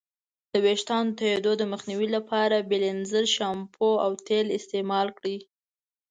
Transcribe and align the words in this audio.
د 0.51 0.53
ویښتانو 0.65 1.09
د 1.13 1.15
توییدو 1.21 1.51
د 1.57 1.63
مخنیوي 1.71 2.09
لپاره 2.17 2.65
بیلینزر 2.69 3.25
شامپو 3.35 3.89
او 4.05 4.11
تیل 4.27 4.47
استعمال 4.57 5.07
کړئ. 5.17 5.37